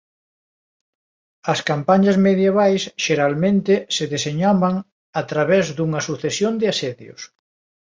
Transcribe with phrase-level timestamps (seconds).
[1.53, 4.73] As campañas medievais xeralmente se deseñaban
[5.19, 7.21] a través dunha sucesión de asedios.